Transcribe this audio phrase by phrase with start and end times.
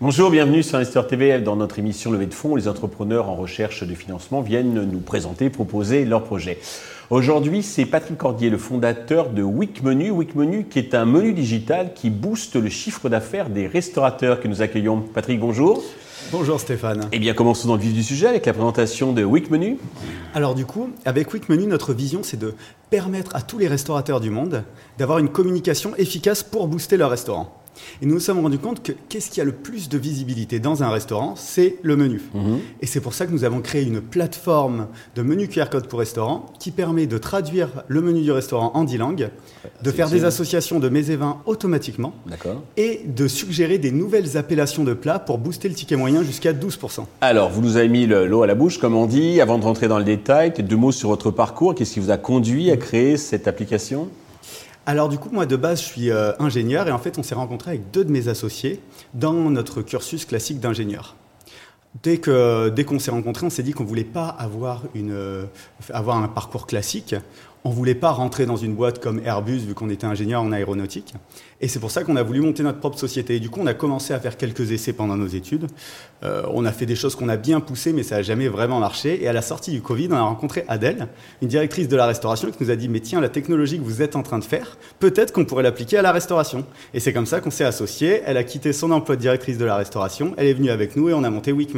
[0.00, 1.40] Bonjour, bienvenue sur Investor TV.
[1.40, 5.50] Dans notre émission Levée de fonds, les entrepreneurs en recherche de financement viennent nous présenter,
[5.50, 6.58] proposer leurs projets.
[7.10, 9.42] Aujourd'hui, c'est Patrick Cordier, le fondateur de.
[9.42, 14.48] Week Menu, qui est un menu digital qui booste le chiffre d'affaires des restaurateurs que
[14.48, 15.00] nous accueillons.
[15.00, 15.82] Patrick, bonjour.
[16.32, 17.08] Bonjour Stéphane.
[17.10, 19.78] Eh bien, commençons dans le vif du sujet avec la présentation de Menu.
[20.32, 22.54] Alors du coup, avec Menu, notre vision, c'est de
[22.88, 24.62] permettre à tous les restaurateurs du monde
[24.96, 27.59] d'avoir une communication efficace pour booster leur restaurant.
[28.02, 30.82] Et nous nous sommes rendus compte que qu'est-ce qui a le plus de visibilité dans
[30.82, 32.20] un restaurant C'est le menu.
[32.34, 32.58] Mhm.
[32.80, 35.98] Et c'est pour ça que nous avons créé une plateforme de menu QR code pour
[35.98, 39.30] restaurant qui permet de traduire le menu du restaurant en 10 langues,
[39.82, 42.14] de faire des associations de mets et vins automatiquement
[42.76, 47.06] et de suggérer des nouvelles appellations de plats pour booster le ticket moyen jusqu'à 12%.
[47.20, 49.40] Alors, vous nous avez mis l'eau à la bouche, comme on dit.
[49.40, 51.74] Avant de rentrer dans le détail, deux mots sur votre parcours.
[51.74, 54.08] Qu'est-ce qui vous a conduit à créer cette application?
[54.86, 57.34] Alors du coup, moi de base, je suis euh, ingénieur et en fait, on s'est
[57.34, 58.80] rencontré avec deux de mes associés
[59.14, 61.16] dans notre cursus classique d'ingénieur.
[62.02, 64.36] Dès qu'on s'est rencontrés, on s'est dit qu'on ne voulait pas
[64.96, 65.44] euh,
[65.92, 67.16] avoir un parcours classique.
[67.62, 70.50] On ne voulait pas rentrer dans une boîte comme Airbus, vu qu'on était ingénieur en
[70.50, 71.14] aéronautique.
[71.60, 73.36] Et c'est pour ça qu'on a voulu monter notre propre société.
[73.36, 75.66] Et du coup, on a commencé à faire quelques essais pendant nos études.
[76.24, 78.80] Euh, on a fait des choses qu'on a bien poussées, mais ça n'a jamais vraiment
[78.80, 79.22] marché.
[79.22, 81.08] Et à la sortie du Covid, on a rencontré Adèle,
[81.42, 84.00] une directrice de la restauration, qui nous a dit Mais tiens, la technologie que vous
[84.00, 86.64] êtes en train de faire, peut-être qu'on pourrait l'appliquer à la restauration.
[86.94, 88.22] Et c'est comme ça qu'on s'est associés.
[88.24, 90.32] Elle a quitté son emploi de directrice de la restauration.
[90.38, 91.74] Elle est venue avec nous et on a monté Week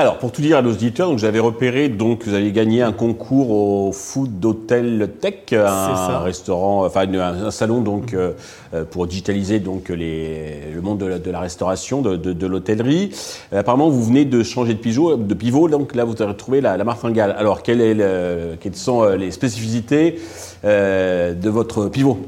[0.00, 2.90] Alors, pour tout dire à nos auditeurs, donc j'avais repéré donc vous avez gagné un
[2.90, 8.32] concours au Food Hotel Tech, un restaurant, enfin un, salon donc euh,
[8.72, 13.10] euh, pour digitaliser donc les, le monde de la, restauration, de, l'hôtellerie.
[13.52, 16.62] Euh, apparemment, vous venez de changer de pivot, de pivot, donc là vous avez retrouvé
[16.62, 17.34] la, la martingale.
[17.36, 20.18] Alors, quelle est quelles sont les spécificités
[20.64, 22.20] de votre pivot?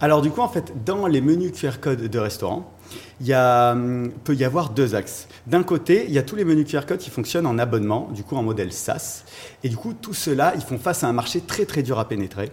[0.00, 2.72] Alors, du coup, en fait, dans les menus QR code de restaurant,
[3.20, 5.28] il y a, hum, peut y avoir deux axes.
[5.46, 8.22] D'un côté, il y a tous les menus QR code qui fonctionnent en abonnement, du
[8.22, 9.24] coup en modèle SaaS.
[9.64, 12.06] Et du coup, tout cela, ils font face à un marché très très dur à
[12.06, 12.52] pénétrer,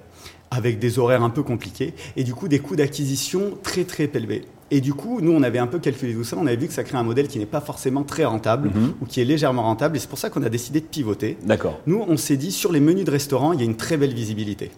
[0.50, 4.46] avec des horaires un peu compliqués, et du coup des coûts d'acquisition très très élevés.
[4.72, 6.74] Et du coup, nous, on avait un peu calculé tout ça, on avait vu que
[6.74, 8.96] ça crée un modèle qui n'est pas forcément très rentable, mhm.
[9.02, 11.38] ou qui est légèrement rentable, et c'est pour ça qu'on a décidé de pivoter.
[11.44, 11.80] D'accord.
[11.86, 14.14] Nous, on s'est dit, sur les menus de restaurant, il y a une très belle
[14.14, 14.72] visibilité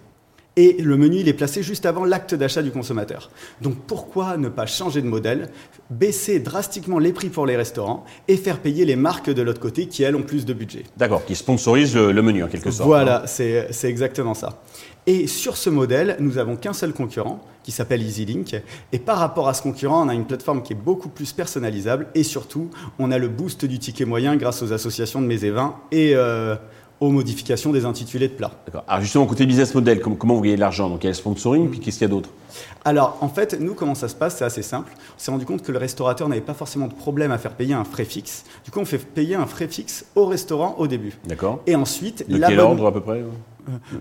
[0.57, 3.29] et le menu il est placé juste avant l'acte d'achat du consommateur.
[3.62, 5.50] Donc pourquoi ne pas changer de modèle,
[5.90, 9.88] baisser drastiquement les prix pour les restaurants et faire payer les marques de l'autre côté
[9.88, 10.84] qui elles ont plus de budget?
[10.97, 12.88] D'accord, qui sponsorisent le, menu en quelque sorte.
[12.88, 14.62] Voilà, c'est exactement ça.
[15.06, 18.62] Et sur ce modèle, nous n'avons qu'un seul concurrent qui s'appelle EasyLink.
[18.91, 22.07] Et par rapport à ce concurrent, on a une plateforme qui est beaucoup plus personnalisable
[22.16, 22.69] et surtout,
[23.00, 25.45] on a le boost du ticket moyen grâce aux associations de mes
[25.91, 26.56] et euh,
[27.00, 28.52] aux modifications des intitulés de plats.
[28.66, 28.84] D'accord.
[28.88, 30.90] Alors justement, côté business model, comment, vous gagnez de l'argent?
[30.90, 32.30] Donc il y a le sponsoring, puis qu'est-ce qu'il y a d'autre?
[32.85, 34.38] Alors en fait, nous, comment ça se passe?
[34.38, 34.91] C'est assez simple.
[34.96, 37.74] On s'est rendu compte que le restaurateur n'avait pas forcément de problème à faire payer
[37.74, 38.46] un frais fixe.
[38.66, 41.18] Du coup, on fait payer un frais fixe au restaurant au début.
[41.28, 41.62] D'accord.
[41.68, 42.28] Et ensuite...
[42.30, 43.24] De quel ordre à peu près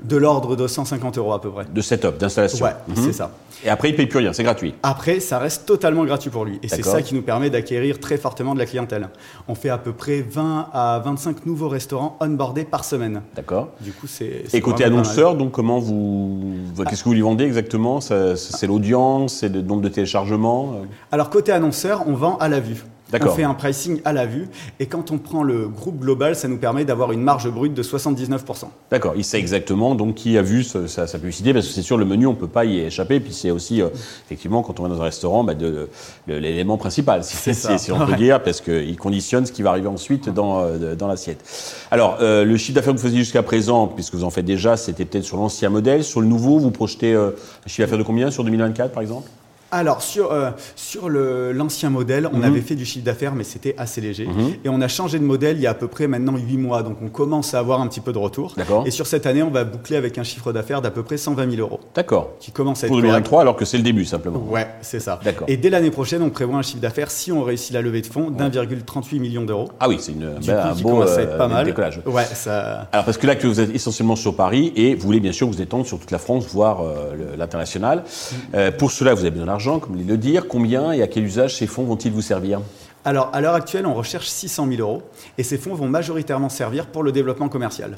[0.05, 1.65] de l'ordre de 150 euros à peu près.
[1.73, 2.65] De setup, d'installation.
[2.65, 2.97] Ouais, mhm.
[2.97, 3.31] c'est ça.
[3.65, 4.75] Et après, il ne paye plus rien, c'est gratuit.
[4.83, 6.59] Après, ça reste totalement gratuit pour lui.
[6.63, 9.09] Et c'est ça qui nous permet d'acquérir très fortement de la clientèle.
[9.49, 13.23] On fait à peu près 20 à 25 nouveaux restaurants onboardés par semaine.
[13.35, 13.69] D'accord.
[13.81, 14.45] Du coup, c'est.
[14.53, 16.43] Et côté annonceur, donc comment vous.
[16.89, 18.01] Qu'est-ce que vous lui vendez exactement?
[18.01, 20.83] C'est l'audience C'est le nombre de téléchargements?
[21.13, 22.85] Alors, côté annonceur, on vend à la vue.
[23.13, 24.49] On fait un pricing à la vue
[24.81, 27.83] et quand on prend le groupe global, ça nous permet d'avoir une marge brute de
[27.83, 28.65] 79%.
[28.91, 32.05] D'accord, il sait exactement donc qui a vu sa, publicité parce que c'est sûr le
[32.05, 33.21] menu on peut pas y échapper.
[33.21, 33.89] Puis c'est aussi euh,
[34.27, 35.89] effectivement quand on va dans un restaurant bah, de,
[36.27, 40.29] l'élément principal si, si, on peut dire parce qu'il conditionne ce qui va arriver ensuite
[40.29, 41.45] dans, euh, dans l'assiette.
[41.93, 44.77] Alors euh, le chiffre d'affaires que vous faisiez jusqu'à présent puisque vous en faites déjà
[44.77, 47.33] c'était peut-être sur l'ancien modèle, sur le nouveau vous projetez un
[47.67, 48.31] chiffre d'affaires de combien?
[48.33, 49.29] Sur 2024 par exemple?
[49.73, 52.45] Alors, sur, euh, sur l'ancien modèle, on mhm.
[52.45, 54.27] avait fait du chiffre d'affaires, mais c'était assez léger.
[54.27, 54.55] Mhm.
[54.65, 56.83] Et on a changé de modèle il y a à peu près maintenant 8 mois.
[56.83, 58.55] Donc, on commence à avoir un petit peu de retour.
[58.85, 61.51] Et sur cette année, on va boucler avec un chiffre d'affaires d'à peu près 120
[61.51, 61.81] 000 euros.
[61.95, 62.31] D'accord.
[62.39, 62.93] Qui commence à être.
[62.93, 64.45] Pour 2023, alors que c'est le début, simplement.
[64.49, 65.19] Ouais, c'est ça.
[65.25, 65.49] D'accord.
[65.49, 68.07] Et dès l'année prochaine, on prévoit un chiffre d'affaires, si on réussit la levée de
[68.07, 69.69] fonds, d'1,38 million d'euros.
[69.81, 71.67] Ah oui, c'est une, ben, un beau euh, pas mal.
[71.67, 72.01] décollage.
[72.07, 72.89] Ouais, ça.
[72.93, 75.49] Alors, parce que là, que vous êtes essentiellement sur Paris et vous voulez bien sûr
[75.49, 78.05] vous étendre sur toute la France, voire euh, l'international.
[78.53, 78.71] Mm.
[78.79, 81.67] pour cela, vous avez besoin d'argent, comme le dit combien et à quel usage ces
[81.67, 82.61] fonds vont-ils vous servir?
[83.07, 85.03] Alors, à l'heure actuelle, on recherche 600 000 euros
[85.39, 87.97] et ces fonds vont majoritairement servir pour le développement commercial.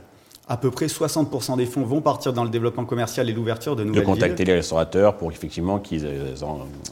[0.49, 3.85] À peu près 60% des fonds vont partir dans le développement commercial et l'ouverture de
[3.85, 6.35] nouvelles De contacter les restaurateurs pour effectivement qu'ils euh,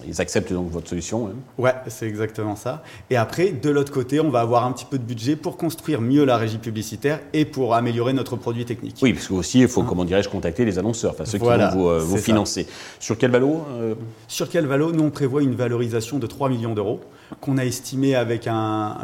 [0.06, 1.29] ils acceptent donc votre solution.
[1.29, 1.37] Hein.
[1.56, 2.82] Ouais, c'est exactement ça.
[3.11, 6.00] Et après, de l'autre côté, on va avoir un petit peu de budget pour construire
[6.00, 8.97] mieux la régie publicitaire et pour améliorer notre produit technique.
[9.00, 9.87] Oui, parce qu'aussi, il faut, hein.
[9.88, 12.67] comment dirais-je, contacter les annonceurs, enfin ceux qui vont vous, euh, financer.
[13.00, 13.94] Sur quel valo euh?
[14.29, 17.00] Sur quel valo Nous, on prévoit une valorisation de 3 millions d'euros
[17.41, 18.97] qu'on a estimé avec, un,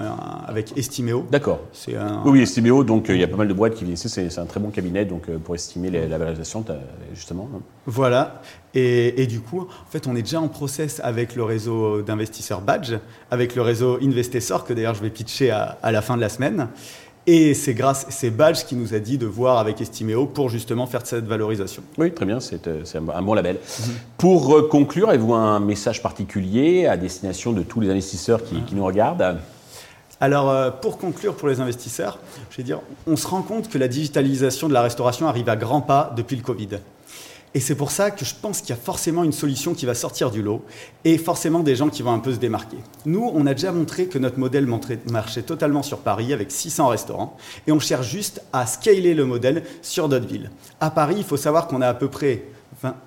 [0.46, 1.26] avec Estimeo.
[1.30, 1.60] D'accord.
[2.24, 4.46] Oui, Estimeo, donc il y a pas mal de boîtes qui viennent ici, c'est un
[4.46, 6.64] très bon cabinet donc, euh, pour estimer la valorisation,
[7.14, 7.48] justement.
[7.86, 8.42] Voilà.
[8.74, 12.94] Et, du coup, en fait, on est déjà en process avec le réseau d'investisseurs Badge,
[13.30, 16.28] avec le réseau Investisseur, que d'ailleurs je vais pitcher à, à, la fin de la
[16.28, 16.68] semaine.
[17.26, 20.86] Et c'est grâce, c'est Badge qui nous a dit de voir avec Estimeo pour justement
[20.86, 21.84] faire cette valorisation.
[21.96, 22.82] Oui, très bien, c'est euh,
[23.14, 23.58] un bon label.
[24.18, 28.74] Pour euh, conclure, avez-vous un message particulier à destination de tous les investisseurs qui, qui
[28.74, 29.38] nous regardent?
[30.22, 32.78] Alors, euh, pour conclure pour les investisseurs, je vais dire,
[33.08, 36.36] on se rend compte que la digitalisation de la restauration arrive à grands pas depuis
[36.36, 36.78] le Covid.
[37.54, 39.94] Et c'est pour ça que je pense qu'il y a forcément une solution qui va
[39.94, 40.64] sortir du lot
[41.04, 42.76] et forcément des gens qui vont un peu se démarquer.
[43.04, 44.68] Nous, on a déjà montré que notre modèle
[45.10, 47.36] marchait totalement sur Paris avec 600 restaurants
[47.66, 50.52] et on cherche juste à scaler le modèle sur d'autres villes.
[50.80, 52.44] À Paris, il faut savoir qu'on a à peu près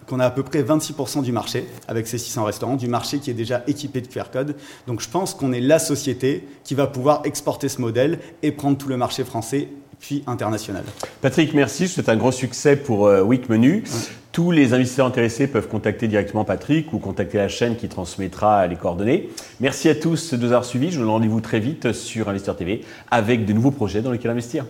[0.07, 3.29] qu'on a à peu près 26% du marché avec ces 600 restaurants, du marché qui
[3.29, 4.55] est déjà équipé de QR code.
[4.87, 8.77] Donc je pense qu'on est la société qui va pouvoir exporter ce modèle et prendre
[8.77, 9.69] tout le marché français
[9.99, 10.83] puis international.
[11.21, 11.87] Patrick, merci.
[11.87, 13.83] C'est un gros succès pour euh, Week Menu.
[14.31, 18.75] Tous les investisseurs intéressés peuvent contacter directement Patrick ou contacter la chaîne qui transmettra les
[18.75, 19.29] coordonnées.
[19.61, 20.91] Merci à tous de nous avoir suivis.
[20.91, 24.31] Je vous donne rendez-vous très vite sur Investir TV avec de nouveaux projets dans lesquels
[24.31, 24.65] investir.